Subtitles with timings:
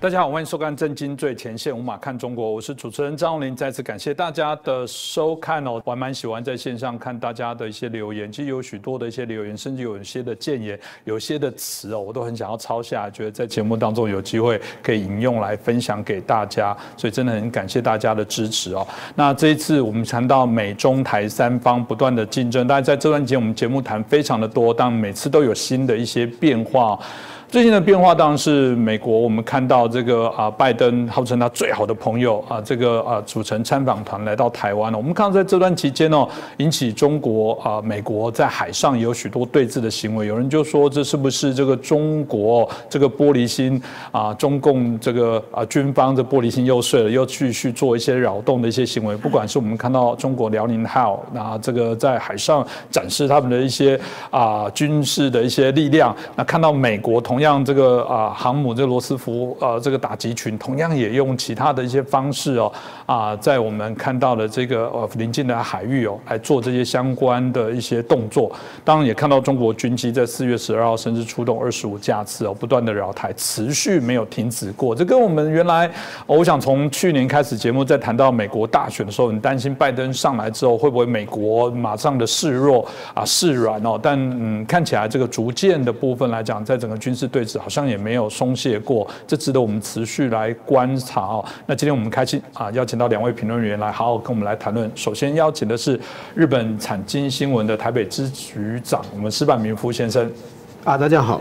[0.00, 3.54] 大家好，欢迎收看《震惊最前线》，无马看中国，我是主持人张荣林。
[3.54, 18.88] 再次感谢大家的收看哦，我还蛮喜欢在线上看大家的一些留言，其实有许多的一些留言，甚至有一些的建言，有些的词哦，我都很想要抄下，觉得在节目当中有机会可以引用来分享给大家，所以真的很感谢大家的支持哦。
[19.14, 26.98] 那这一次我们谈到美中台三方不断的竞争，大家在这段时间我们节目谈非常的多，但每次都有新的一些变化。
[27.50, 34.96] 最近的变化当然是美国，我们看到这个啊，拜登号称他最好的朋友啊，这个啊组成参访团来到台湾了。
[34.96, 36.28] 我们看到在这段期间哦，
[36.58, 40.28] 引起中国啊、美国在海上也有许多对峙的行为。
[40.28, 49.16] 有人就说这是不是这个中国这个玻璃心啊，中共这个啊军方的玻璃心又碎了，又继续做一些扰动的一些行为。
[49.16, 57.39] 不管是我们看到中国辽宁号那这个在海上展示他们的一些啊军事的一些力量，那看到美国同。
[57.40, 62.72] 样这个啊航母这罗斯福呃这个打击群同样也用其他的一些方式哦
[63.06, 68.52] 啊在我们看到的这个呃临近的海域哦来做这些相关的一些动作，
[68.84, 75.90] 当然也看到中国军机在四月十二号甚至出动二十五架次哦不断的绕台持续没有停止过，这跟我们原来
[76.26, 87.29] 我想从去年开始节目在谈到美国大选的时候，很担心拜登上来之后会不会美国马上的示弱啊示软哦，但嗯看起来这个逐渐的部分来讲，在整个军事。
[87.30, 91.44] 对此好像也没有松懈过，这值得我们持续来观察哦。
[91.66, 94.90] 那今天我们开心啊，邀请到两位评论员来好好跟我们来谈论。
[94.94, 95.98] 首先邀请的是
[96.34, 100.30] 日本产经新闻的台北支局长，我们石板明夫先生。
[100.84, 101.40] 啊，大家好。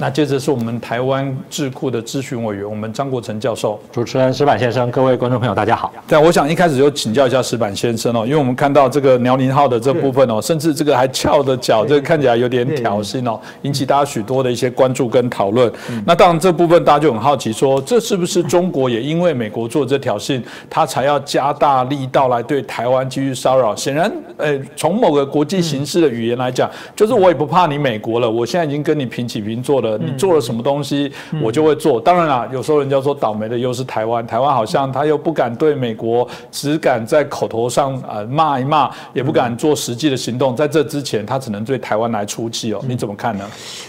[0.00, 3.80] 那接着是我们台湾智库的咨询委员，我们张国成教授。
[3.90, 5.92] 主持人石板先生，各位观众朋友，大家好。
[6.06, 15.70] 对，我想一开始就请教一下石板先生哦，因为我们看到这个辽宁号的这部分哦，甚至这个还翘着脚，这个看起来有点挑衅哦，引起大家许多的一些关注跟讨论。
[16.06, 20.40] 那当然这部分大家就很好奇，说这是不是中国也因为美国做这挑衅，
[20.70, 23.74] 他才要加大力道来对台湾继续骚扰？
[23.74, 29.87] 显然，呃，从某个国际形势的语言来讲，就是我也不怕你美国了，我现在已经跟你平起平坐了。
[29.96, 31.10] 你做了什么东西，
[31.40, 32.00] 我就会做。
[32.00, 40.54] 当然啦，有时候人家说倒霉的又是台湾，台湾好像他又不敢对美国，只敢在口头上啊骂一骂，也不敢做实际的行动。
[40.56, 42.84] 在这之前，他只能对台湾来出气哦。
[42.86, 43.44] 你怎么看呢？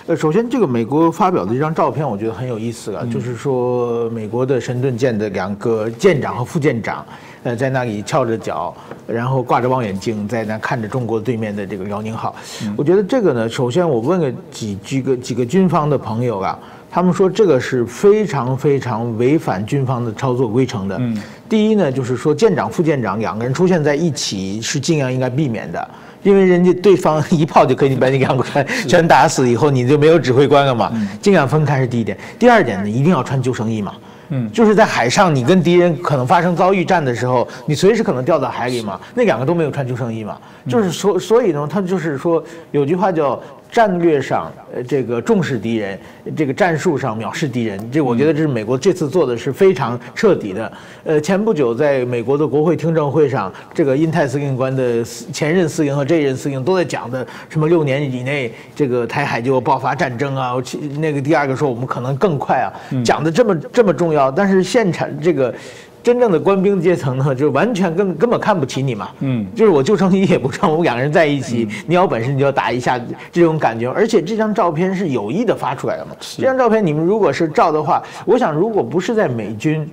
[0.08, 7.06] 呃，首先这个美国发表的一张照片，我觉得很有意思了，就是说美国的神盾舰的两个舰长和副舰长。
[7.50, 8.72] 呃，在那里翘着脚，
[9.08, 12.36] 然后挂着望远镜，在那看着中国对面的这个辽宁号。
[12.78, 16.60] 我觉得这个呢，首先我问了几几个几个军方的朋友啊，
[16.92, 21.02] 他们说这个是非常非常违反军方的操作规程的。
[21.50, 25.90] 第一呢，就是说舰长、副舰长两个人出现在一起是尽量应该避免的，
[26.22, 30.92] 因为人家对方 一炮就可以把你两个人全打死，以后你就没有指挥官了嘛。
[31.20, 32.16] 尽量分开是第一点。
[32.38, 33.96] 第二点呢，一定要穿救生衣嘛。
[34.30, 39.00] 嗯，就是在海上，你跟敌人可能发生遭遇战的时候，你随时可能掉到海里嘛。
[39.14, 43.40] 那两个都没有穿救生衣嘛，就是所所以呢，他就是说有句话叫。
[43.72, 46.00] 战略上，呃，这个重视敌人，
[46.36, 50.72] 这个战术上藐视敌人，这我觉得这是美国这次做的是非常彻底的。
[51.04, 60.54] 呃，前不久在美国的国会听证会上，这个印太司令官的前任司令和这一任司令都在讲的什么六年以内这个台海就爆发战争啊，
[60.98, 65.54] 那个第二个说我们可能更快啊，讲的这么这么重要，但是现场这个。
[66.02, 69.10] 真正的官兵阶层呢， 就完全根根本看不起你嘛。
[69.20, 73.00] 嗯，就是我救生衣也不成，我们两个人在一起，你有本事你就打一下，
[73.32, 73.90] 这种感觉。
[73.90, 76.12] 而且这张照片是有意的发出来的嘛。
[76.38, 79.90] 这张照片你们如果是照的话，我想如果不是在美军。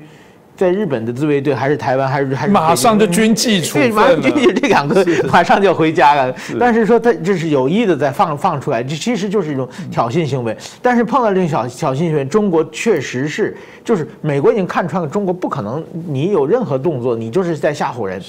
[0.57, 6.35] 在日本的自卫队还是台湾还是还是马上就军纪处分了，军纪这两个马上就要回家了。
[6.59, 10.57] 但是说他这是有意的在放放出来，这其实就是一种挑衅行为。
[10.81, 18.21] 但是碰到这种小挑衅行为，中国确实是就是美国已经看穿了，中国不可能你有任何动作，你就是在吓唬人。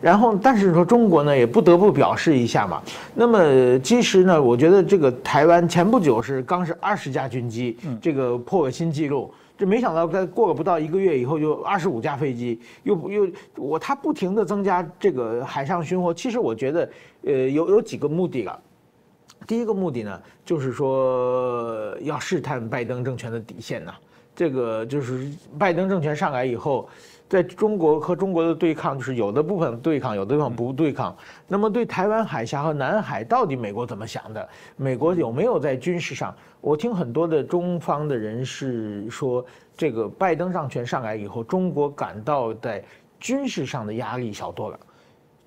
[0.00, 2.80] 然后但是说中国呢也不得不表示一下嘛。
[3.14, 9.32] 那么其实呢，我觉得这个台湾前不久是刚是二十架军机，这个破个新纪录。
[9.56, 16.12] 这没想到，在过了不到一个月以后，就二十五架飞机，又又我他不停的增加这个海上巡逻。
[16.12, 16.90] 其实我觉得，
[17.24, 18.60] 呃，有有几个目的了。
[19.46, 23.92] 第一个目的呢，就是说要试探拜登政权的底线呢。
[24.34, 26.88] 这个就是拜登政权上来以后。
[27.32, 31.16] 在中国和中国的对抗，就是有的部分对抗，有的地方不对抗。
[31.48, 34.48] 那么对台湾海峡和南海，到底美国怎么想的？
[34.76, 36.36] 美国有没有在军事上？
[36.60, 39.42] 我听很多的中方的人士说，
[39.74, 42.84] 这个拜登上权上来以后，中国感到在
[43.18, 44.78] 军事上的压力小多了。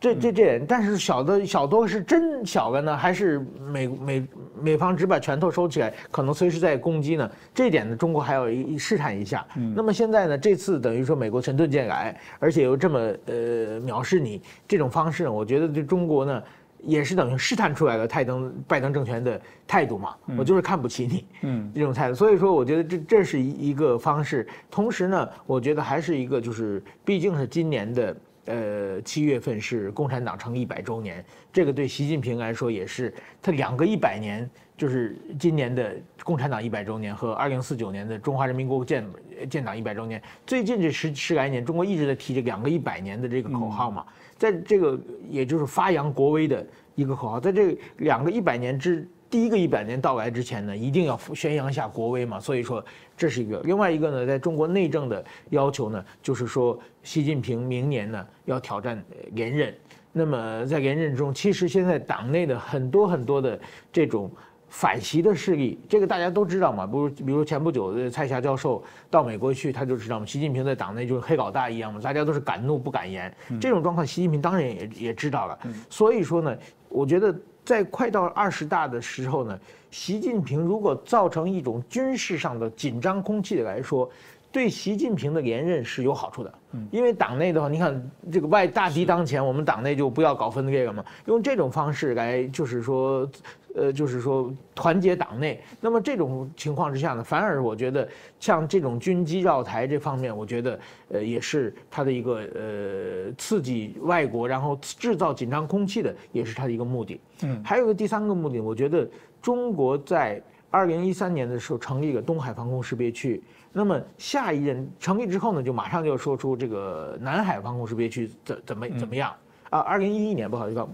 [0.05, 4.27] 这这这，但是小的小多是真小了呢，还是美美
[4.61, 7.31] 美方只把拳头收起来，可能随时在攻击呢？
[7.55, 9.43] 这一点呢，中国还要一试探一下。
[9.75, 16.43] 那么现在呢，这次等于说美国神盾舰来，而且又这么呃藐视你这种方式呢，我觉得对中国呢。
[16.81, 22.13] 也是等于试探出来了泰登拜登政权的态度嘛，我就是看不起你，嗯，这种态度。
[22.13, 24.47] 所以说，我觉得这这是一一个方式。
[24.69, 28.15] 同时呢，我觉得还是一个就是，毕竟是今年的
[28.45, 39.06] 呃七月份是共产党成立一百周年，这个对习近平来说也是他两个一百年，就是今年的共产党一百周年和二零四九年的中华人民共和国建
[39.50, 40.21] 建党一百周年。
[40.45, 44.06] 最近这十十来年，中国一直在提这两个一百年的这个口号嘛。
[44.38, 45.00] 在这个
[45.30, 46.65] 也就是发扬国威的
[46.95, 52.39] 一个口号，在这两个一百年之第一个一百年到来之前呢，一定要宣扬一下国威嘛。
[52.39, 52.81] 所以说
[53.17, 53.59] 这是一个。
[53.65, 59.03] 另外一个呢，在中国内政的要求呢，就是说习近平明年呢要挑战
[59.33, 59.75] 连任。
[60.13, 63.59] 那么在连任中，其实现在党内的很多很多的
[63.91, 64.31] 这种。
[64.67, 66.85] 反习的势力，这个大家都知道嘛。
[66.85, 70.25] 比如，比如前不久的蔡霞教授到美国去，他就知道嘛。
[70.25, 73.33] 习近平在党内就是黑老大一样嘛，大家都是敢怒不敢言。
[73.61, 75.57] 这种状况，习近平当然也也知道了。
[75.89, 76.57] 所以说呢，
[76.89, 77.33] 我觉得
[77.65, 79.59] 在快到二十大的时候呢，
[79.89, 84.09] 习近平如果造成一种军事上的紧张空气来说，
[84.51, 86.53] 对习近平的连任是有好处的。
[86.91, 93.29] 因为党内的话，你看这个外大敌当前，我们党内就不要搞分裂了嘛，用这种方式来就是说。
[93.75, 98.07] 呃，就是说团结党内，那么这种情况之下呢，反而我觉得
[98.39, 100.80] 像这种军机绕台这方面，我觉得
[101.10, 107.19] 呃也是他的一个呃刺激外国，然后制造紧张空气的，也是他的一个目的。
[107.44, 109.07] 嗯，还有个第三个目的，我觉得
[109.42, 113.44] 中国在二零一三年的时候成立了东海防空识别区，
[113.74, 119.33] 那么下一任成立之后呢，就马上就要说出这个南海防空识别区怎怎么怎么样。
[119.69, 120.88] 啊，二零一一年不好意思，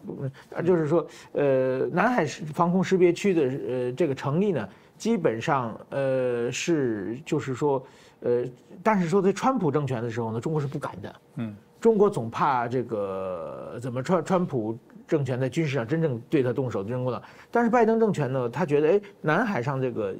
[0.52, 7.86] 呃，就是说，呃，南海防空识别区的呃这个成立呢，基本上呃是就是说，
[8.22, 8.44] 呃，
[8.82, 14.78] 但是说在川普政权的时候呢，中国是不敢的，嗯，中国总怕这个怎么川川普
[15.08, 17.22] 政权在军事上真正对他动手，真正的，
[17.52, 20.16] 但是拜登政权呢，他觉得哎，南海上这个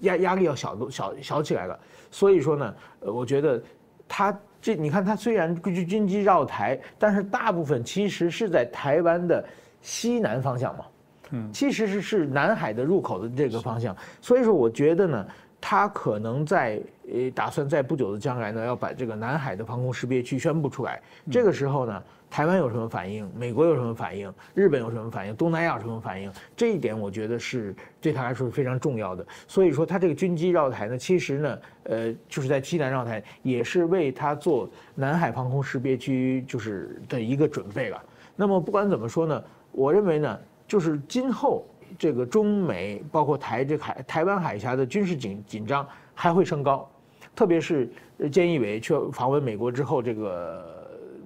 [0.00, 1.78] 压压力要小多小小起来了，
[2.10, 3.60] 所以说呢，呃，我觉得
[4.06, 4.38] 他。
[4.60, 9.44] 这你看，它虽然军军机绕台，但是大部分其实是在台湾的
[9.80, 10.84] 西南方向嘛，
[11.30, 15.26] 嗯，其实是是南海的入口的这个方向，所以说我觉得呢，
[15.60, 16.80] 它可能在
[17.12, 21.00] 呃打算在不久的将来呢，要把这个南海的防空识别区宣布出来，
[21.30, 22.02] 这个时候呢。
[22.28, 23.30] 台湾有什么反应？
[23.34, 24.30] 美国有什么反应？
[24.52, 25.34] 日本有什么反应？
[25.36, 26.30] 东南亚有什么反应？
[26.56, 29.24] 这一点我觉得是对他来说是非常重要的。
[29.48, 38.02] 所以说，他这个军机绕台呢，其实呢，呃，就是在西南绕台，也是为他做南海防空识别区就是的一个准备了。
[38.34, 40.38] 那么不管怎么说呢，我认为呢，
[40.68, 41.64] 就是今后
[41.98, 46.90] 这个中美包括台这海台湾海峡的军事紧紧张还会升高，
[47.34, 47.88] 特别是
[48.20, 50.74] 菅义伟去访问美国之后，这个。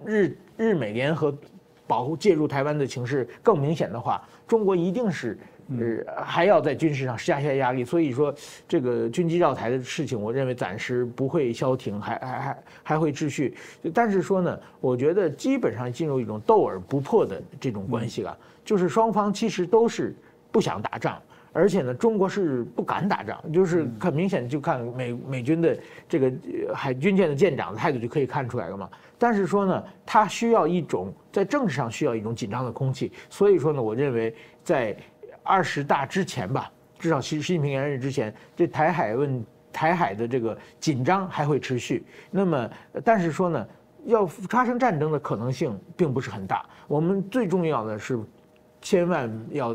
[0.03, 1.35] 日日美联合
[1.87, 5.39] 保护介入台湾的情势更明显的话，中国一定是
[5.71, 7.83] 呃还要在军事上施加一些压力。
[7.83, 8.33] 所以说，
[8.69, 13.57] 这个军机绕台的事情，我认为暂时不会消停，还还还还会继续。
[13.95, 20.15] 但是说呢，我觉得基本上进入一种斗而不破的这种关系了，就是双方其实都是
[20.53, 21.21] 不想打仗。
[21.53, 25.77] 而且呢，中国是不敢打仗，就是很明显，就看美美军的
[26.09, 26.33] 这个
[26.73, 28.89] 海军舰的舰长的态度就可以看出来了嘛。
[29.19, 34.97] 但是说呢，它需要一种在政治上需要一种紧张的空气，所以说呢，我认为在
[35.43, 42.05] 二十大之前吧，至少习习近平连任之前，这台海问台海的这个紧张还会持续。
[42.31, 42.71] 那么，
[43.05, 43.67] 但是说呢，
[44.05, 46.65] 要发生战争的可能性并不是很大。
[46.87, 48.19] 我们最重要的是。
[48.81, 49.75] 千万要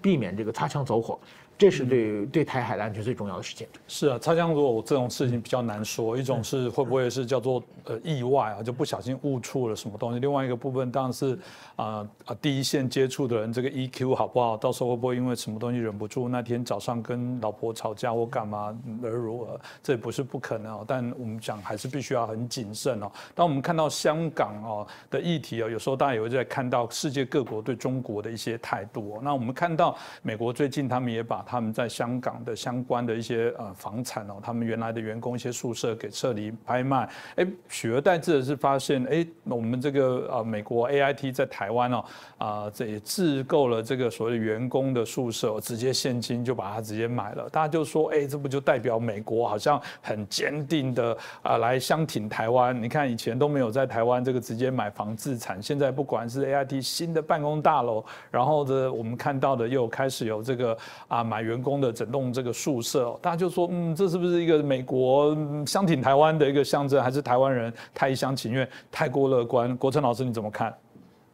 [0.00, 1.18] 避免这个擦枪走火。
[1.56, 3.66] 这是对对台海的安全最重要的事情。
[3.86, 6.16] 是啊，擦枪走火这种事情比较难说。
[6.16, 10.18] 一种是会不会是叫做呃意外啊，就不小心误触了什么东西。
[10.18, 11.38] 另外一个部分当然是
[11.76, 14.56] 啊啊第一线接触的人这个 EQ 好不好？
[14.56, 19.60] 到时候会不会因为什么东西忍不住那天早上跟老婆吵架或干嘛而如何？
[19.82, 20.84] 这也不是不可能哦。
[20.86, 23.10] 但我们讲还是必须要很谨慎哦。
[23.34, 29.20] 当我们看到香港哦的议题啊，有时候大家也会在看到世界各国对中国的一些态度。
[29.22, 42.04] 那我们看到美国最近他们也把他们在香港的相关的一些呃房产哦，他们原来的员工一些宿舍给撤离拍卖，哎，取而代之的是发现，哎，我们这个呃美国 A I T 在台湾哦，
[42.38, 47.48] 啊，这也自购了这个所谓员工的宿舍，直接现金就把它直接买了。
[47.50, 52.82] 大家就说，哎，这不就代表美国好像很坚定的啊来相挺台湾？
[52.82, 60.76] 你看以前都没有在台湾这个直接买房自产，现在不管是 A I T 新的办公大楼，然后的我们看到的又开始有这个
[61.08, 65.36] 啊员工的整栋这个宿舍，大家就说，嗯，这是不是一个美国
[65.66, 69.76] 相挺台湾的一个象征，还是台湾人太一厢情愿、太过乐观？
[69.76, 70.74] 国成老师你怎么看？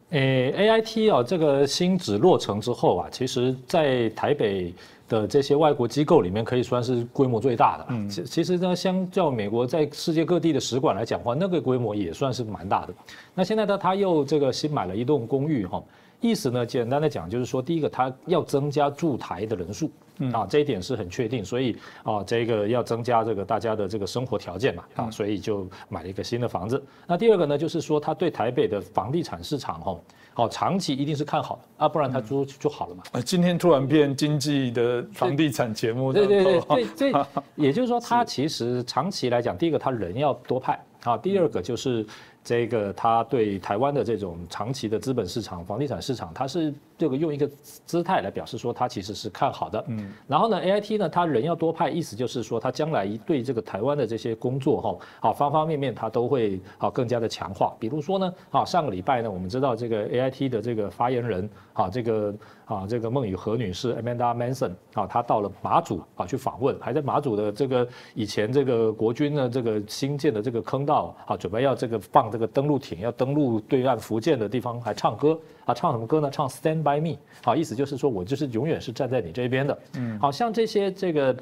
[0.09, 4.73] 诶，A I T 啊，这个新址落成之后啊，其实在台北
[5.07, 7.85] 的这些外国机构里面，可以算是规模最大的。
[7.91, 12.93] 嗯，其其实呢，相较美国在世界各地的使馆来讲话，那个规模也算是蛮大的。
[13.33, 15.81] 那现在呢，他又这个新买了一栋公寓哈，
[16.21, 19.91] 意思呢，简单的讲就是说，第一个他要增加驻台的人数。
[20.33, 26.83] 啊，这一点是很确定，所以啊，这个要增加这个大家的这个生活条件嘛，啊，所以就买了一个新的房子。
[27.07, 29.99] 那第二个呢，就是说他对台北的房地产市场哈，
[30.35, 33.01] 好长期一定是看好的啊，不然他租就好了嘛。
[33.13, 42.05] 啊，今天突然变经济的房地产节目，对对对对这， 也就是说，他其实长期来讲，第一个他人要多派啊，第二个就是。
[42.43, 47.49] 这个他对台湾的这种长期的资本市场、房地产市场，他是这个用一个
[47.85, 49.83] 姿态来表示说他其实是看好的。
[49.87, 57.75] 嗯，然后呢，A I T 呢，他人要多派，意思就是说他将来对这个台湾的这些工作哈，啊方方面面他都会啊更加的强化。
[57.79, 62.33] 比如说呢，啊上个礼拜呢，我们知道这个 A I T 的这个发言人啊，这个
[62.65, 72.31] 啊这个孟雨荷女士 Amanda Manson 啊，她到了马祖啊去访问，还在马祖的这个以前这个国军呢这个新建的这个坑道啊，准备要这个放。
[72.31, 75.37] 这个登陆艇要登陆对岸福建的地方，还唱歌
[75.71, 75.73] 啊？
[75.73, 76.29] 唱什么歌呢？
[76.29, 79.79] 唱《Stand by Me》好，意思就是说我就是永远是站在你这边的。
[79.95, 81.35] 嗯，好像这些这个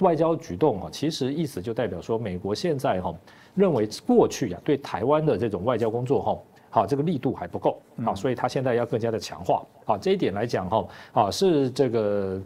[0.00, 3.14] 外交举动啊，其实意思就代表说，美国现在哈
[3.54, 6.38] 认为过去呀对台湾的这种外交工作哈，
[6.70, 9.64] 好这个力度还不够啊，所以他现在要更加的强化。
[9.84, 12.40] 好，这一点来讲哈，啊是这个。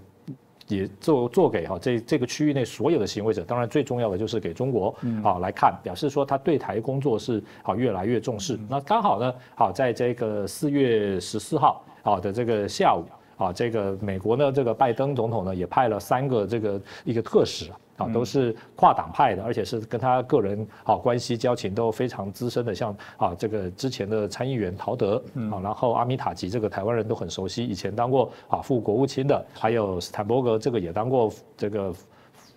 [0.69, 4.95] 也做做给哈这这个区域内所有的行为者，当然最重要的就是给中国
[5.25, 8.59] 啊来看，表示说他对台工作是啊越来越重视。
[8.69, 13.05] 那刚好呢，好在这个四月十四号好的这个下午
[13.39, 17.71] 啊，这个美国呢这个拜登总统呢也派了三个这个一个特使。
[17.99, 31.93] 啊，都是跨党派的，而且是跟他个人啊关系交情都非常资深的，像啊这个之前的参议员陶德啊，然后阿米塔吉这个台湾人都很熟悉，以前当过啊副国务卿的，还有斯坦伯格这个也当过这个。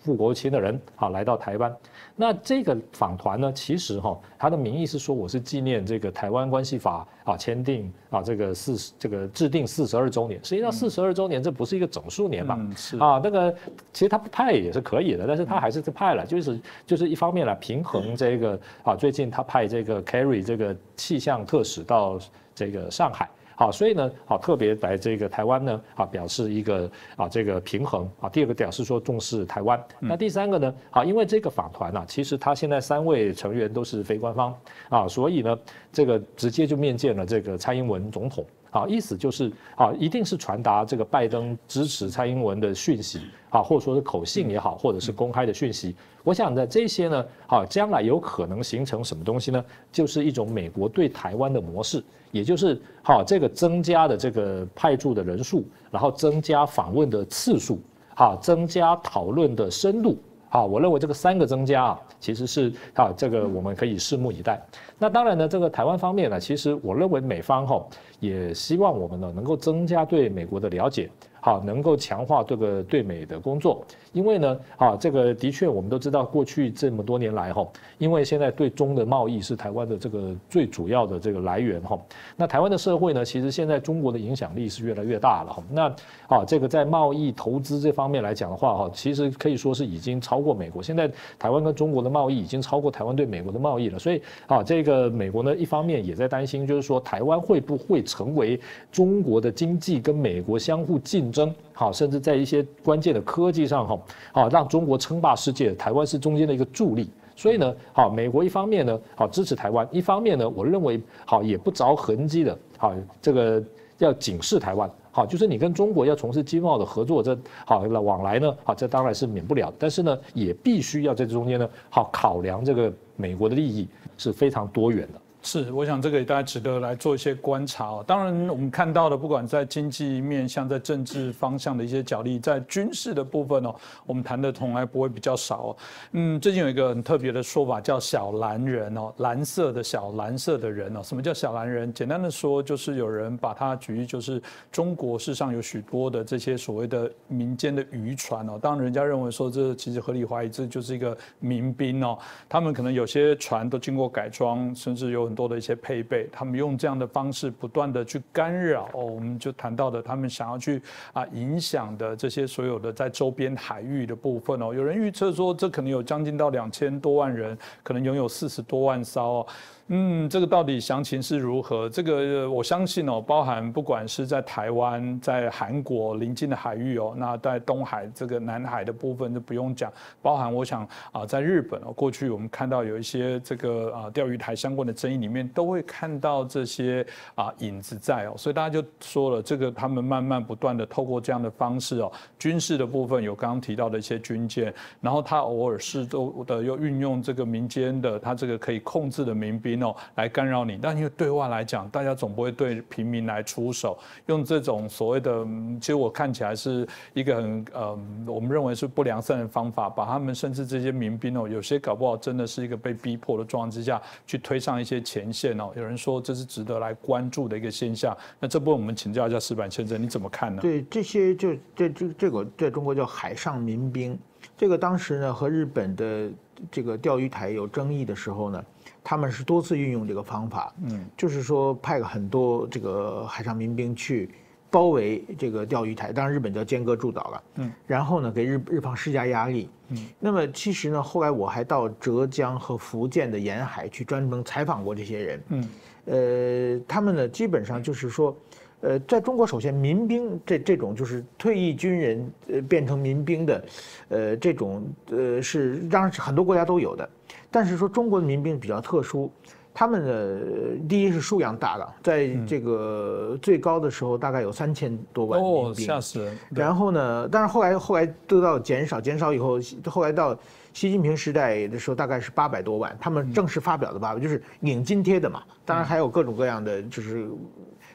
[0.03, 1.75] 副国务卿的人啊来到台湾，
[2.15, 12.98] 那这个访团呢，其实哈，他的名义是说我是纪念这个台湾关系法啊签订啊这个四这个制定四十二周年，实际上四十二周年这不是一个整数年嘛，是。
[12.98, 13.53] 啊，那个
[13.93, 22.20] 其实他不派也是可以的，但是他还是派了，就是就是一方面来平衡这个啊，最近他派这个 Carry 这个气象特使到
[22.55, 23.29] 这个上海。
[23.62, 28.27] 好，所以呢，好特别来这个台湾呢，啊表示一个啊这个平衡啊。
[28.27, 29.80] 第二个表示说重视台湾。
[30.00, 34.58] 那第三个呢，啊因为这个访团呢，其实他现在三位成员都是非官方
[34.89, 35.56] 啊，所以呢，
[35.94, 38.44] 这个直接就面见了这个蔡英文总统。
[38.72, 45.96] 啊，意思就是啊，一定是传达这个拜登支持蔡英文的讯息啊，或者说是口信也好，或者是公开的讯息。
[46.24, 49.63] 我想呢，这些呢，啊，将来有可能形成什么东西呢？
[49.92, 57.80] 就是一种美国对台湾的模式，也就是好这个增加的这个派驻的人数，然后增加访问的次数，
[58.16, 60.18] 好增加讨论的深度。
[60.53, 64.60] 好，我认为这个三个增加啊，其实是啊，这个我们可以拭目以待。
[65.00, 67.81] 那当然呢，这个台湾方面呢，其实我认为美方哈
[68.20, 71.10] 也希望我们呢能够增加对美国的了解。
[71.43, 73.83] 好，能够强化这个对美的工作，
[74.13, 77.67] 因为呢，啊，这个的确我们都知道，过去这么多年来哈，
[77.98, 82.00] 因为现在对中的贸易是台湾的这个最主要的这个来源哈，
[82.38, 85.88] 那台湾的社会呢，其实现在中国的影响力是越来越大了哈，那
[86.27, 98.60] 啊，这个在贸易投资这方面来讲的话哈，其实可以说是已经超过美国，现在台湾跟中国的贸易已经超过台湾对美国的贸易了，所以啊，这个美国呢，一方面也在担心，就是说台湾会不会成为
[98.91, 101.31] 中国的经济跟美国相互竞。
[101.32, 104.00] 争好，甚至在一些关键的科技上哈，
[104.34, 107.10] 好让中国称霸世界，台湾是中间的一个助力。
[107.36, 113.64] 所以呢，好，美国一方面呢，好支持台湾，一方面呢，我认为好也不着痕迹的，好这个
[113.98, 117.36] 要警示台湾，好就是你跟中国要从事经贸的合作，这
[117.66, 125.21] 好往来呢，好这当然是免不了，但是呢，也必须要在这中间呢，好考量这个美国的利益是非常多元的。
[125.43, 128.03] 是，我想这个也大家值得来做一些观察哦。
[128.05, 133.74] 当然，我们看到的，不管在经济面，像在政治方向的一些角力，在军事的部分哦，
[134.05, 135.77] 我们谈的从来不会比较少哦。
[136.12, 141.01] 嗯，最近有一个很特别的说法，叫“小蓝人”哦，蓝色的小蓝色的人哦。
[141.01, 141.91] 什么叫小蓝人？
[141.91, 144.39] 简单的说，就是有人把它举例，就是
[144.71, 148.60] 中国世上有许多的这些所谓的民间的渔船哦。
[148.62, 152.15] 当人家认为说这其实合理怀疑这就是一个民兵哦，
[152.48, 155.31] 他们可能有些船都经过改装，甚至有。
[155.32, 160.82] 很多的一些配备，他们用这样的方式不断的去干扰哦，我们就谈到的他们想要去
[161.14, 169.40] 啊影响的这些所有的在周边海域的部分哦，有人预测说这可能有将近到两千多万人，可能拥有四十多万艘。
[169.40, 169.48] 哦。
[169.93, 171.89] 嗯，这个到底详情是如何？
[171.89, 187.05] 这个我相信哦，包含不管是在台湾、在韩国邻近的海域哦，那在东海这个南海的部分就不用讲，包含我想啊，在日本哦，过去我们看到有一些这个啊钓鱼台相关的争议里面，都会看到这些
[187.36, 199.81] 啊影子在哦，所以大家就说了，这个他们慢慢不断的透过这样的方式哦，军事的部分有刚刚提到的一些军舰，然后他偶尔是都的又运用这个民间的他这个可以控制的民兵。
[200.16, 203.98] 来干扰你，但因为对外来讲，大家总不会对平民来出手，
[204.28, 205.46] 用这种所谓的，
[205.80, 215.72] 其实我看起来是一个很呃，我们认为是不良善的方法，把他们甚至这些民兵哦，有些搞不好真的是一个被逼迫的状况之下去推上一些前线哦。
[215.76, 218.16] 有人说这是值得来关注的一个现象。
[218.40, 220.62] 那这部分我们请教一下石板先生，你怎么看呢？
[220.62, 224.18] 对这些就这这这个在中国叫海上民兵，
[224.58, 226.30] 这个当时呢和日本的
[226.70, 228.64] 这个钓鱼台有争议的时候呢。
[229.03, 234.29] 他们是多次运用这个方法，嗯，就是说派了很多这个海上民兵去
[234.70, 245.70] 包围这个钓鱼台，当然日本叫尖阁诸岛了，嗯，然后呢给日日方施加压力，嗯，那么其实呢后来我还到浙江和福建的沿海去专门采访过这些人，嗯，
[246.05, 248.36] 呃，他们呢基本上就是说，
[248.81, 253.65] 呃，在中国首先民兵这这种就是退役军人呃变成民兵的，
[254.10, 257.10] 呃这种呃是当然很多国家都有的。
[257.51, 259.29] 但是说中国的民兵比较特殊，
[259.74, 266.38] 他们的第一是数量大了，在这个最高的时候大概有三千多万民兵，吓死人。
[266.50, 270.34] 然后呢，但是后来后来得到减少，减少以后，后来到
[270.74, 272.98] 习近平时代的时候大概是八百多万。
[273.00, 277.29] 他们正式发表的八百就是领津贴的嘛，当然还有各种各样的就是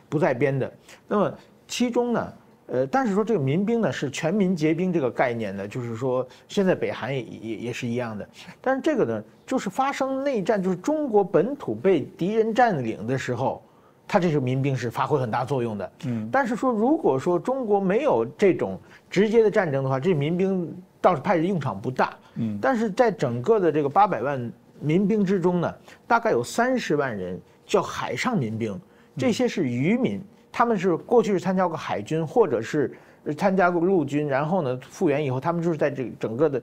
[0.08, 0.70] 不在编的。
[1.08, 1.34] 那么
[1.66, 2.32] 其中呢？
[2.68, 8.29] 呃，但是说这个民兵呢是全民皆兵这个概念呢，就是说现在北韩也也也是一样的。
[8.61, 13.62] 但是这个呢，就是发生内战，就是中国本土被敌人占领的时候，
[14.09, 15.92] 他这个民兵是发挥很大作用的。
[16.07, 16.29] 嗯。
[16.33, 22.16] 但是说如果说中国没有这种直接的战争的话，这民兵倒是派的用场不大。
[22.35, 22.59] 嗯。
[22.61, 25.74] 但是在整个的这个八百万民兵之中呢，
[26.07, 28.76] 大概有三十万人叫海上民兵，
[29.16, 30.20] 这些是渔民。
[30.50, 32.96] 他们是过去是参加过海军，或者是
[33.37, 36.62] 参加过陆军，然后呢复员以后，他们就是在这整个的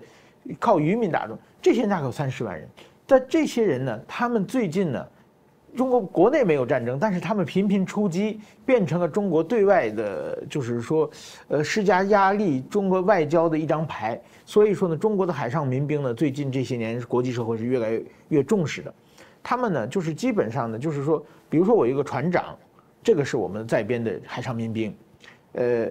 [0.60, 1.38] 靠渔民打中。
[1.62, 2.68] 这些人大概有三十万人，
[3.06, 5.06] 但这些人呢，他们最近呢，
[5.76, 11.10] 中国国内没有战争，但是他们频频出击，变成了中国对外的，就是说，
[11.50, 14.20] 呃，施加压力，中国外交的一张牌。
[14.46, 18.94] 所以说呢，中国的海上民兵呢，最近这些年国际社会是越来越重视的。
[19.42, 22.58] 他们呢，就是基本上呢，就是说，比如说我一个船长。
[23.04, 24.96] 这个是我们在编的海上民兵，
[25.54, 25.88] 呃，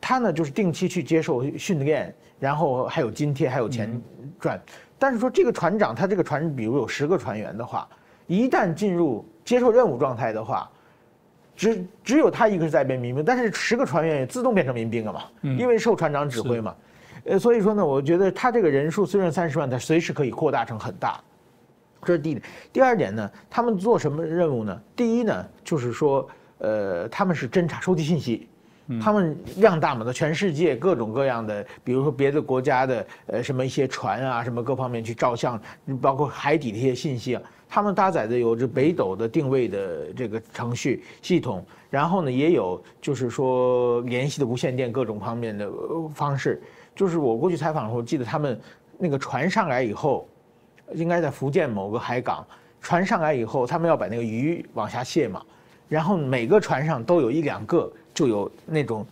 [0.00, 4.00] 他呢就是定期去接受训练，然后还有津贴，还有钱
[4.40, 4.60] 赚。
[4.98, 7.88] 但是说这个船长，他这个船比如有十个船员的话，
[8.26, 10.70] 一旦进入接受任务状态的话，
[11.54, 16.74] 只只有他一个是在编民兵，但是十个船员也自动变成民兵了嘛，因为受船长指挥嘛。
[17.24, 21.20] 呃，所以说呢，我觉得他这个人数虽然三十万，他随时可以扩大成很大。
[22.04, 24.82] 这是第一点，第二点呢，他们做什么任务呢？
[24.96, 28.48] 第一呢，就是说，呃，他们是侦察、收集信息，
[29.00, 35.60] 他们量大嘛，的全世界各种各样的，比如说别的国家的，呃，什么一些船啊，什么各方面去照相，
[36.00, 45.70] 包括海底的一些信息啊，他们搭载的有着北斗的定位的这个程序系统，然后呢，也有就是说联系的无线电各种方面的
[46.12, 46.60] 方式，
[46.96, 48.60] 就是我过去采访的时候，记得他们
[48.98, 50.26] 那个船上来以后。
[50.94, 52.46] 应该在福建某个海港，
[52.80, 55.42] 船上来以后，他们要把那个鱼往下卸嘛，
[55.88, 59.06] 然后每个船上都有一两个就有那种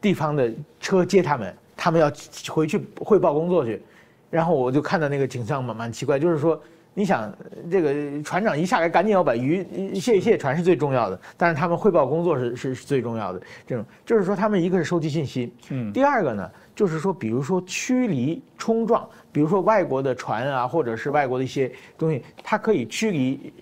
[0.00, 2.10] 地方的车接他们，他们要
[2.50, 3.82] 回去汇报工作去，
[4.30, 6.60] 然后我就看到那个景象蛮蛮奇怪，就是说，
[6.94, 7.32] 你想
[7.70, 9.66] 这个船长一下来，赶紧要把鱼
[9.98, 16.50] 卸一卸船是最重要的，但是他们汇报工作是是是最重要的，这种就是说他们一个是收集信息，嗯，第二个呢。
[16.80, 23.52] 就是说，比如说驱离冲撞，比如说外国的船啊，或者是外国的一些东西，它可以驱离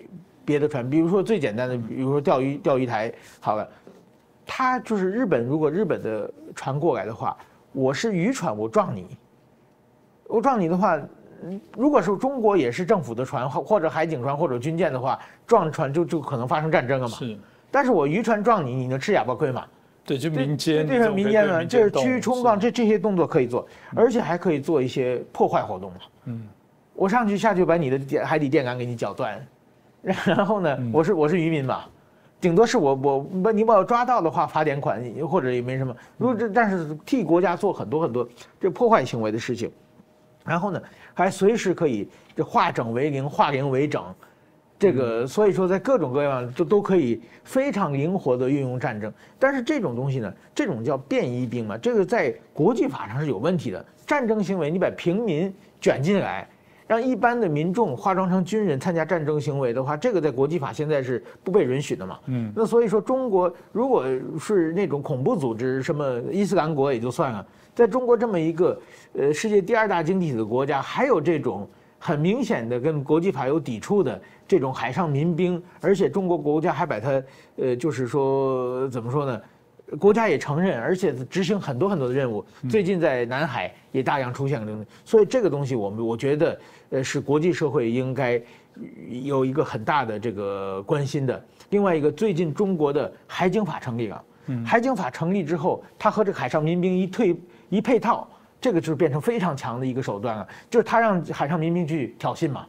[0.44, 0.88] 别的船。
[0.88, 3.68] 比如说最简单的，比如说钓鱼钓鱼台，好了，
[4.46, 7.36] 它就是日本，如果日本的船过来的话，
[7.72, 9.18] 我是渔船，我撞你，
[10.28, 10.96] 我撞你的话，
[11.76, 17.16] 如果是中国也是政府的船或或者海警船或者军舰的话，撞船就就可能发生战争了嘛。
[17.16, 17.36] 是，
[17.68, 19.66] 但是我渔船撞你，你能吃哑巴亏吗？
[20.08, 25.98] 对，就民间，对上民间的，就是驱冲撞，这这些动作可以做，而且还可以做一些破坏活动嘛。
[26.24, 26.48] 嗯，
[26.94, 29.46] 我上去下去把你的电海底电缆给你绞断，
[30.24, 31.84] 然后呢，我是我是渔民嘛，
[32.40, 35.94] 顶多是我我把你把我抓到的话罚点款，或者也没什么。
[36.16, 38.26] 如果这但是替国家做很多很多
[38.58, 39.70] 这破坏行为的事情，
[40.42, 40.80] 然后呢
[41.12, 44.02] 还随时可以这化整为零，化零为整。
[44.78, 53.84] 这个所以说，在各种各样都都可以非常灵活的运用战争，但是这种东西呢，这种叫便衣兵嘛，这个在国际法上是有问题的。
[54.06, 56.48] 战争行为，你把平民卷进来，
[56.86, 62.18] 让一般的民众化妆成军人参加战争行为的话，这个在国际法现在是不被允许的嘛。
[62.26, 64.06] 嗯，那所以说，中国如果
[64.38, 68.80] 是那种恐怖组织，什么伊斯兰国也就算了，在中国这么一个
[69.12, 74.20] 呃世界第二大经济体的国家，还有这种很明显的跟国际法有抵触的。
[74.46, 77.22] 这种海上民兵，而且中国国家还把它，
[77.56, 79.40] 呃，就是说怎么说呢？
[79.98, 82.44] 国家也承认，而且执行很多很多的任务。
[82.68, 88.40] 最近在南海也大量出现了，所以这个东西我们我觉得，呃，是国际社会应该
[89.22, 91.42] 有一个很大的这个关心的。
[91.70, 94.24] 另外一个，最近中国的海警法成立了，
[94.64, 97.36] 海警法成立之后，它和这个海上民兵一退
[97.70, 98.28] 一配套，
[98.60, 102.66] 这个就是变成非常强的一个手段了，就是他让海上民兵去挑衅嘛。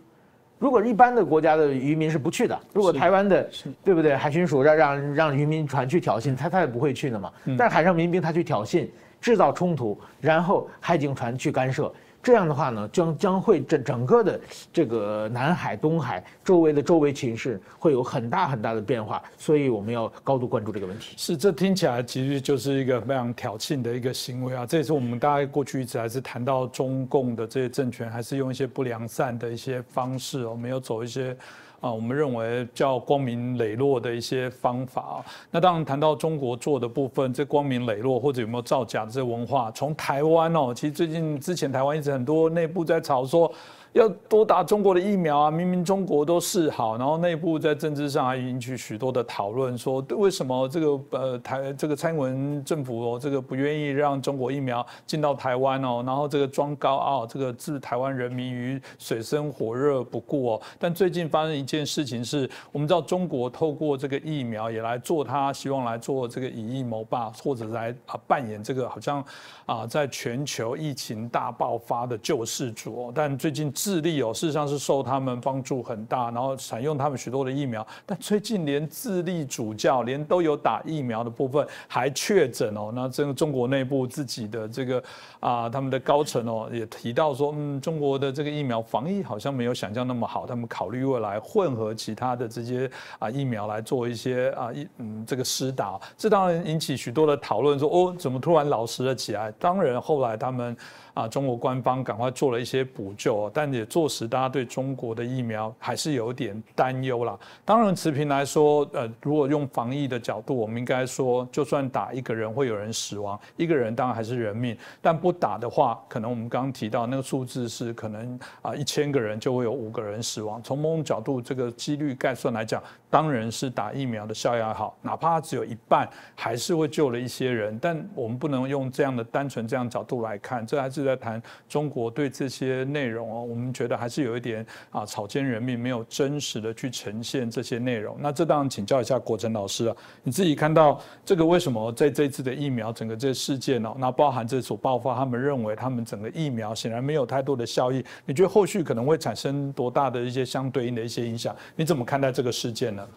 [0.58, 3.50] 如果一般的国家的渔民是不去的，如果台湾的，
[3.84, 4.16] 对不对？
[4.16, 7.32] 海巡署让让让渔民船去挑衅，他他也不会去的嘛。
[7.58, 8.88] 但是海上民兵他去挑衅，
[9.22, 11.92] 制造冲突，然后海警船去干涉。
[12.22, 14.40] 这样的话呢，将将会整整个的
[14.74, 21.16] 这个南海、东海周围的周围情势会有很大很大的变化，所以我们要高度关注这个问题。
[21.18, 24.66] 是，这听起来其实就是一个非常挑衅的一个行为啊！
[24.66, 31.36] 这也是我们大概过去一直还是谈到中共的这些政权，还是用一些不良善的一些方式我们有走一些。
[31.80, 35.24] 啊，我们认为叫光明磊落的一些方法。
[35.52, 43.52] 那当然谈到中国做的部分，这光明磊落或者有没有造假的这文化，从台湾哦，其实最近之前台湾一直很多内部在吵说。
[43.94, 45.52] 要多打中国的疫苗啊！
[45.52, 60.62] 明明中国都示好，然后内部在政治上还引起许多的讨论，说为什么这个呃台这个蔡英文政府哦，这个不愿意让中国疫苗进到台湾哦，然后这个装高傲，这个置台湾人民于水深火热不顾哦。
[60.78, 69.26] 但最近发生一件事情是，我们知道中国透过这个疫苗也来做他希望来做这个以疫谋霸，或者来啊扮演这个好像
[69.66, 73.12] 啊在全球疫情大爆发的救世主哦。
[73.16, 73.74] 但最近。
[73.82, 77.86] 智利哦，事实上是受他们帮助很大，然后采用他们许多的疫苗。
[78.06, 82.92] 但最近连智利主教连都有打疫苗的部分还确诊哦。
[82.94, 85.02] 那这个中国内部自己的这个
[85.40, 90.46] 啊，他们的高层哦也提到说，嗯，中国的这个疫苗防疫好像没有想象那么好。
[90.46, 99.50] 他们考虑未来混合其他的这些啊疫苗来做一些啊一嗯这个施打，这当然引起许多的讨论，说哦怎么突然老实了起来？
[99.58, 100.76] 当然后来他们。
[101.20, 107.38] 啊，中国官方赶快做了一些补救，但也坐实大家对中国的疫苗还是有点担忧啦。
[107.66, 120.64] 当然，持平来说，呃，如果用防疫的角度，我们应该说，就算打一个人会有人死亡，一个人当然还是人命，但不打的话，可能我们刚刚提到那个数字是可能啊，一千个人就会有五个人死亡。
[120.64, 127.78] 从某种角度，这个几率概算来讲，当然是打疫苗的效药好，哪怕只有一半，还是会救了一些人。
[127.78, 131.09] 但我们不能用这样的单纯这样角度来看，这还是。
[131.10, 138.16] 在谈中国对这些内容哦，我们觉得还是有一点啊草菅人命，没有真实的去呈现这些内容。
[138.20, 148.06] 那这当然请教一下国成老师啊，你自己看到这个为什么在这次的疫苗整个这事件哦，那包含这所爆发，他们认为他们整个疫苗显然没有太多的效益。
[148.26, 151.56] 你觉得后续可能会产生多大的一些相对应的一些影响？
[151.76, 153.08] 你怎么看待这个事件呢？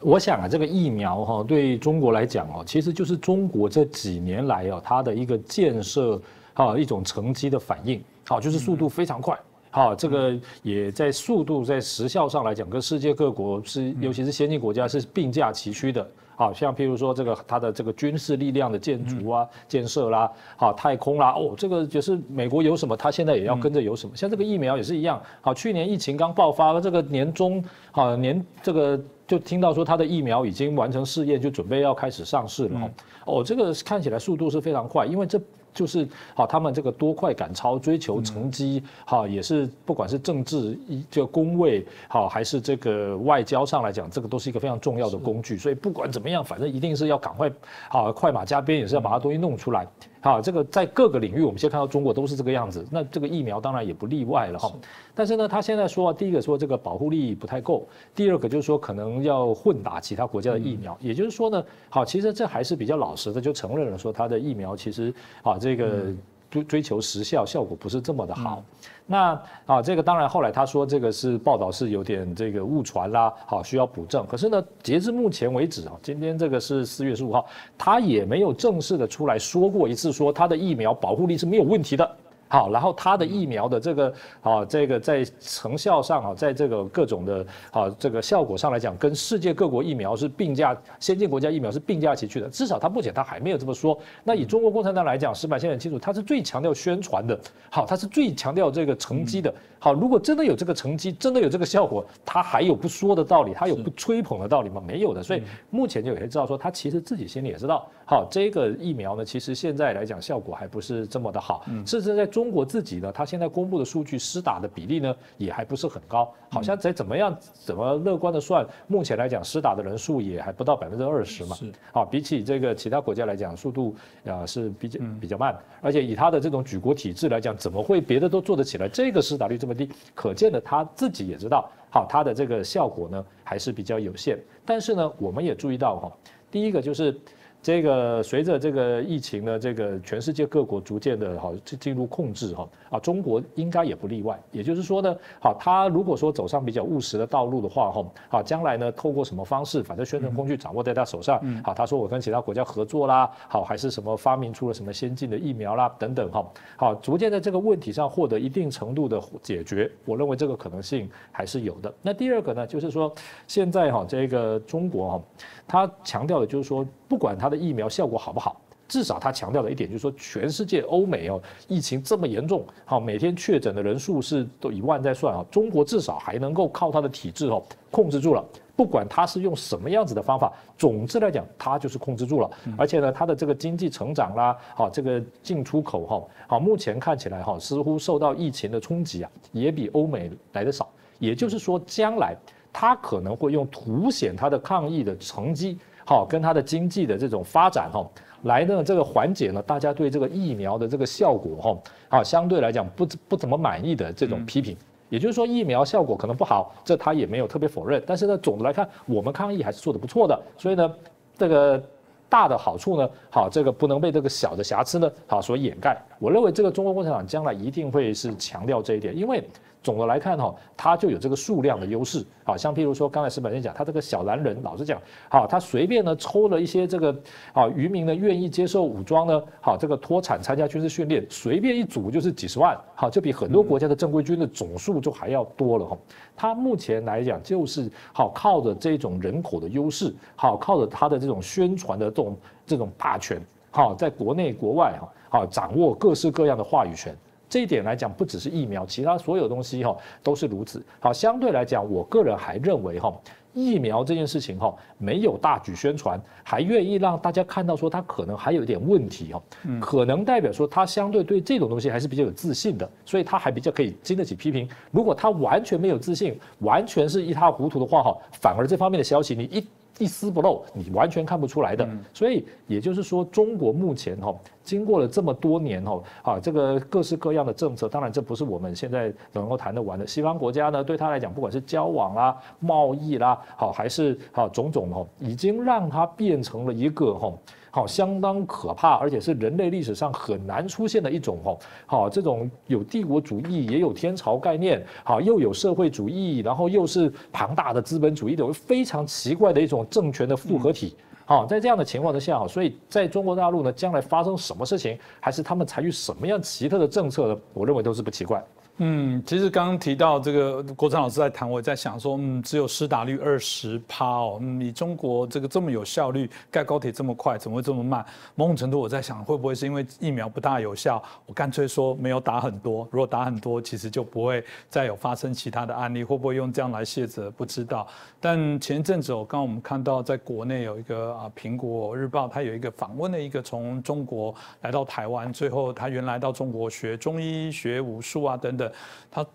[0.00, 6.20] 我想啊，这个疫苗哈对中国来讲哦，其实就是中国这几年来哦它的一个建设。
[6.56, 9.38] 好，一种乘机的反应，好，就是速度非常快，
[9.70, 32.90] 好，这个也在速度在时效上来讲，跟世界各国是，尤其是先进国家是并驾齐驱的，好，像譬如说这个它的这个军事力量的建筑啊、建设啦，好，太空啦，哦，这个就是美国有什么，它现在也要跟着有什么，像这个疫苗也是一样，好，去年疫情刚爆发，这个年中，好年这个就听到说它的疫苗已经完成试验，就准备要开始上市了，
[33.26, 35.38] 哦，这个看起来速度是非常快，因为这。
[35.76, 45.58] 就是好，他们这个多快赶超，追求成绩，好也是不管是政治一这个工位好，还是这个外交上来讲，这个都是一个非常重要的工具。
[45.58, 47.52] 所以不管怎么样，反正一定是要赶快
[47.90, 49.86] 好，快马加鞭也是要把它东西弄出来。
[50.26, 52.84] 好，这个在各个领域，我们现在看到中国都是这个样子。
[52.90, 54.72] 那这个疫苗当然也不例外了哈。
[55.14, 60.98] 但是呢，他现在说，第一个说这个保护力不太够，第二个就是说可能要混打其他国家的疫苗。
[61.00, 66.12] 也就是说呢，好，其实这还是比较老实的，就承认了说他的疫苗其实啊这个。
[66.56, 68.62] 追追求时效，效果不是这么的好。
[69.06, 74.26] 那啊，这个当然后来他说这个是报道是有点这个误传啦，好需要补正。
[74.26, 77.46] 可是呢，截至目前为止啊，今天这个是四月十五号，
[77.78, 82.16] 他也没有正式的出来说过一次说他的疫苗保护力是没有问题的。
[82.48, 92.48] 好，然后它的疫苗的这个啊，这个在成效上啊，在这个各种的啊这个效果上来讲，跟世界各国疫苗是并驾，先进国家疫苗是并驾齐驱的。
[92.48, 93.98] 至少它目前它还没有这么说。
[94.24, 97.38] 那以中国共产党来讲，石板先很清楚，它是最强调宣传的，
[97.70, 99.52] 好，它是最强调这个成绩的。
[99.78, 104.82] 好，如果真的有这个成绩，真的有这个效果，他还有不说的道理，他有不吹捧的道理吗？
[104.84, 105.22] 没有的。
[105.22, 111.66] 所以目前就有些知道说，他其实自己心里也知道，好，这个疫苗呢，其实现在来讲效果还不是这么的好。
[111.84, 116.32] 甚至在中国自己呢，它现在公布的数据，施打的比例呢，也还不是很高。
[116.48, 121.56] 好像在怎么样怎么乐观的算，目前来讲施打的人数也还不到百分之二十嘛。
[121.56, 121.72] 是。
[121.90, 123.92] 好，比起这个其他国家来讲，速度
[124.24, 129.90] 啊是比较比较慢，而且以他的这种举国体制来讲，怎么会别的都做得起来，这个施打率这么低？
[130.14, 134.38] 可见的他自己也知道，好，它的这个效果呢还是比较有限。
[134.64, 136.12] 但是呢，我们也注意到哈，
[136.52, 137.18] 第一个就是。
[137.66, 144.40] 这个随着这个疫情呢，这个全世界各国逐渐的哈进入控制哈啊，中国应该也不例外。
[144.52, 161.92] 也就是说呢，好，他如果说走上比较务实的道路的话哈，好，将来呢透过什么方式，反正宣传工具掌握在他手上，好，他说我跟其他国家合作啦，好，还是什么发明出了什么先进的疫苗啦等等哈，好，逐渐在这个问题上获得一定程度的解决，我认为这个可能性还是有的。
[162.00, 163.12] 那第二个呢，就是说
[163.48, 165.22] 现在哈这个中国哈。
[165.68, 178.44] 他强调的就是说，不管他的疫苗效果好不好，至少他强调的一点就是说，全世界欧美哦，疫情这么严重，好，每天确诊的人数是都以万在算啊，中国至少还能够靠他的体制哦控制住了。
[178.76, 182.50] 不管他是用什么样子的方法，总之来讲，他就是控制住了。
[182.76, 190.88] 而且呢，他的这个经济成长啦，好，这个进出口哈，好，目前看起来哈，似乎受到疫情的冲击啊，也比欧美来的少。
[191.18, 192.36] 也就是说，将来。
[192.78, 198.08] 他可能会用凸显他的抗疫的成绩，好，跟它的经济的这种发展哈，
[198.44, 204.76] 来呢这个缓解呢大家对这个疫苗的这个效果哈，啊相对来讲不不怎么满意的这种批评，
[205.08, 210.94] 也就是说疫苗效果可能不好，这他也没有特别否认，但是呢总的来看我们抗疫还是做得不错的，所以呢
[211.36, 211.82] 这个
[212.28, 219.42] 大的好处呢，好这个不能被这个小的瑕疵呢好所掩盖，我认为这个中国共产党将来一定会是强调这一点，因为。
[219.86, 227.16] 总的来看哈，它就有这个数量的优势，好像譬如说刚才石板先讲，他这个小蓝人，老实讲，好，他随便呢抽了一些这个，
[227.52, 235.96] 啊渔民呢愿意接受武装呢，好这个脱产参加军事训练，随便一组就是几十万，好，就比很多国家的正规军的总数就还要多了哈。
[236.34, 247.16] 他目前来讲就是好靠着这种人口的优势，好靠着他的这种宣传的这种这种霸权，好在国内国外哈，好掌握各式各样的话语权。
[247.48, 250.84] 这一点来讲，不只是疫苗，其他所有东西哈都是如此。
[251.00, 253.12] 好，相对来讲，我个人还认为哈，
[253.54, 259.42] 疫苗这件事情哈，没有大举宣传，还愿意让大家看到说它可能还有一点问题哈，
[259.80, 264.68] 可能代表说它相对对这种东西还是比较有自信的，所以它还比较可以经得起批评。
[264.90, 269.66] 如果它完全没有自信，完全是一塌糊涂的话哈，反而这方面的消息你一。
[269.98, 271.88] 一丝不漏，你完全看不出来的。
[272.12, 280.06] 所以也就是说，中国目前哈，经过了这么多年哈，啊，这个各式各样的政策，当然这不是我们现在能够谈得完的。
[280.06, 287.32] 西方国家呢，对他来讲，不管是交往啦、贸易啦，好还是好种种哈，已经让它变成了一个哈。
[287.76, 291.58] 好，相当可怕，而且是人类历史上很难出现的一种哦。
[291.84, 300.96] 好，这种有帝国主义，也有天朝概念，好，又有社会主义，然后又是庞大的资本主义的，非常奇怪的一种政权的复合体。
[301.26, 307.38] 好，在这样的情况之下，哈，所以在中国大陆呢，将来发生什么事情，还是他们采取什么样奇特的政策呢？
[307.52, 308.42] 我认为都是不奇怪。
[308.78, 318.04] 嗯，其实刚刚提到这个国昌老师在谈，我在想说，嗯，只有施打率二十趴哦，你中国这个这么有效率，盖高铁这么快，怎么会这么慢？
[318.34, 321.02] 某种程度我在想，会不会是因为疫苗不大有效？
[321.24, 327.30] 我干脆说没有打很多，如果打很多，其实就不会再有发生其他的案例，会不会用这样来卸责？
[327.30, 327.88] 不知道。
[328.20, 338.65] 但前一阵子，我刚刚我们看到在国内有一个啊，苹果日报，它有一个访问的一个从中国来到台湾，最后他原来到中国学中医、学武术啊等等。
[339.10, 339.26] 他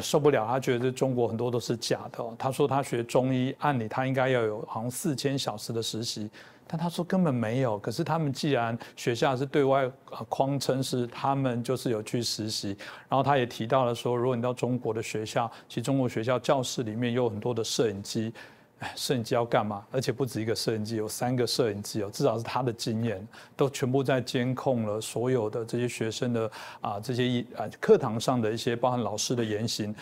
[0.00, 2.24] 受不了，他觉得中国很多都是假的。
[2.38, 6.30] 他说他学中医，按理他应该要有好像四千小时的实习，
[6.66, 7.78] 但他说根本没有。
[7.78, 9.90] 可是他们既然学校是对外
[10.28, 12.68] 框称是他们就是有去实习，
[13.08, 18.32] 然后他也提到了说，如果你到中国的学校，其实中国学校教室里面有很多的摄影机。
[18.78, 19.84] 哎，摄影机要干嘛？
[19.90, 29.94] 而且不止一个摄影机，有三个摄影机哦，至少是他的经验，都全部在监控了所有的这些学生的啊这些一啊课堂上的一些，包含老师的言行。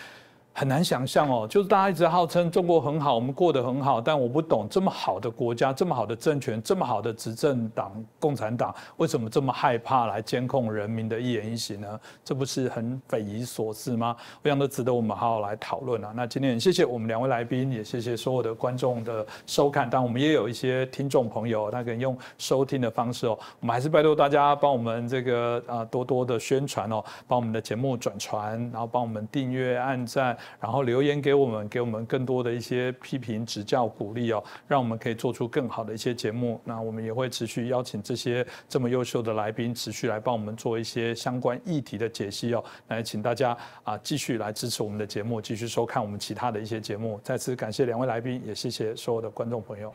[0.57, 12.01] 很难想象哦，就是大家一直号称中国很好，我们过得很好，但我不懂这么好的国家，这么好的政权，这么好的执政党共产党，为什么这么害怕来监控人民的一言一行呢？
[12.25, 14.17] 这不是很匪夷所思吗？
[14.45, 16.13] 非常都值得我们好好来讨论啊。
[16.15, 19.91] 那今天谢谢我们两位来宾，也谢谢所有的观众的收看。
[19.91, 30.39] 但我们也有一些听众朋友，他可以用收听的方式哦，我们还是拜托大家帮我们这个啊多多的宣传哦，帮我们的节目转传，然后帮我们订阅、按赞。
[30.61, 36.61] 然后留言给我们，给我们更多的一些批评、指教、鼓励哦，让我们可以做出更好的一些节目。
[36.65, 42.65] 那我们也会持续邀请这些这么优秀的来宾，持续来帮我们做一些相关议题的解析哦。
[42.89, 47.21] 来，请大家啊继续来支持我们的节目，继续收看我们其他的一些节目。
[47.23, 49.93] 再次感谢两位来宾，也谢谢所有的观众朋友。